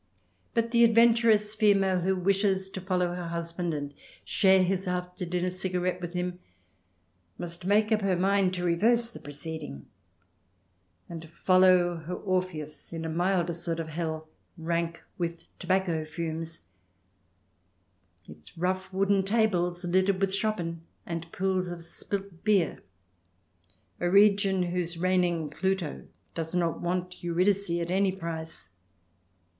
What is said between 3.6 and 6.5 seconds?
and share his after dinner cigarette with him